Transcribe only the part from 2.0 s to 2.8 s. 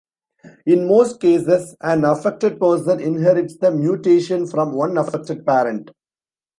affected